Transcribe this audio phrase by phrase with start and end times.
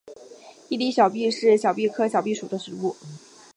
[0.69, 2.95] 伊犁小檗是小檗科小檗属的植物。